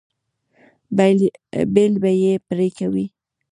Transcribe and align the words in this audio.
بیل 1.73 1.93
به 2.01 2.11
یې 2.23 2.33
پرې 2.47 2.67
کوئ. 2.77 3.05